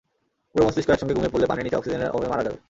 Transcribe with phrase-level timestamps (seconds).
[0.51, 2.57] পুরো মস্তিষ্ক একসঙ্গে ঘুমিয়ে পড়লে পানির নিচে অক্সিজেনের অভাবে মারা যাবে।